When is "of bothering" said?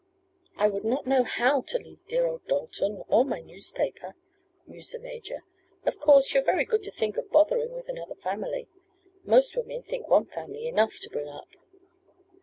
7.17-7.71